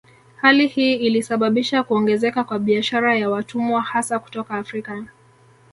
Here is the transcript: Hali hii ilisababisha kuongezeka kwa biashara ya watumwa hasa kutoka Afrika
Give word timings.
Hali 0.35 0.67
hii 0.67 0.93
ilisababisha 0.95 1.83
kuongezeka 1.83 2.43
kwa 2.43 2.59
biashara 2.59 3.15
ya 3.15 3.29
watumwa 3.29 3.81
hasa 3.81 4.19
kutoka 4.19 4.53
Afrika 4.57 5.03